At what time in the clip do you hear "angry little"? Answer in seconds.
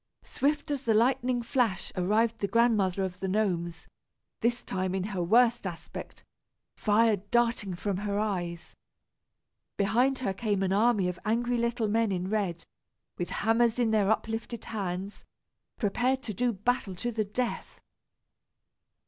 11.23-11.87